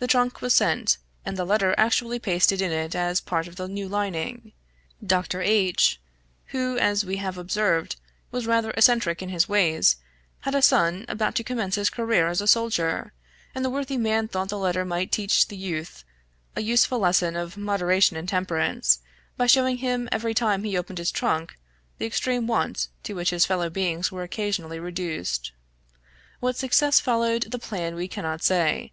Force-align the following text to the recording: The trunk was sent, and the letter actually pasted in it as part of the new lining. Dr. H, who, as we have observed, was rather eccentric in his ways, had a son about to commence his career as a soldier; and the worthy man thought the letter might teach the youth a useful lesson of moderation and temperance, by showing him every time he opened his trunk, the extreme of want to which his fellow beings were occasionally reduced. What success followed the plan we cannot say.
The 0.00 0.06
trunk 0.06 0.42
was 0.42 0.54
sent, 0.54 0.98
and 1.24 1.38
the 1.38 1.46
letter 1.46 1.74
actually 1.78 2.18
pasted 2.18 2.60
in 2.60 2.70
it 2.70 2.94
as 2.94 3.22
part 3.22 3.48
of 3.48 3.56
the 3.56 3.66
new 3.66 3.88
lining. 3.88 4.52
Dr. 5.02 5.40
H, 5.40 5.98
who, 6.48 6.76
as 6.76 7.06
we 7.06 7.16
have 7.16 7.38
observed, 7.38 7.96
was 8.30 8.46
rather 8.46 8.70
eccentric 8.72 9.22
in 9.22 9.30
his 9.30 9.48
ways, 9.48 9.96
had 10.40 10.54
a 10.54 10.60
son 10.60 11.06
about 11.08 11.34
to 11.36 11.42
commence 11.42 11.76
his 11.76 11.88
career 11.88 12.28
as 12.28 12.42
a 12.42 12.46
soldier; 12.46 13.14
and 13.54 13.64
the 13.64 13.70
worthy 13.70 13.96
man 13.96 14.28
thought 14.28 14.50
the 14.50 14.58
letter 14.58 14.84
might 14.84 15.10
teach 15.10 15.48
the 15.48 15.56
youth 15.56 16.04
a 16.54 16.60
useful 16.60 16.98
lesson 16.98 17.34
of 17.34 17.56
moderation 17.56 18.14
and 18.14 18.28
temperance, 18.28 19.00
by 19.38 19.46
showing 19.46 19.78
him 19.78 20.06
every 20.12 20.34
time 20.34 20.64
he 20.64 20.76
opened 20.76 20.98
his 20.98 21.10
trunk, 21.10 21.56
the 21.96 22.04
extreme 22.04 22.42
of 22.42 22.48
want 22.50 22.88
to 23.04 23.14
which 23.14 23.30
his 23.30 23.46
fellow 23.46 23.70
beings 23.70 24.12
were 24.12 24.22
occasionally 24.22 24.78
reduced. 24.78 25.52
What 26.40 26.56
success 26.58 27.00
followed 27.00 27.44
the 27.44 27.58
plan 27.58 27.94
we 27.94 28.06
cannot 28.06 28.42
say. 28.42 28.86